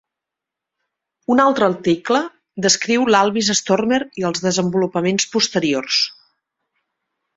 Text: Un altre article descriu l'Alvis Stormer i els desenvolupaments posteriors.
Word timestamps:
Un 1.33 1.41
altre 1.43 1.67
article 1.73 2.21
descriu 2.67 3.05
l'Alvis 3.17 3.51
Stormer 3.59 3.99
i 4.23 4.25
els 4.31 4.45
desenvolupaments 4.47 5.29
posteriors. 5.37 6.01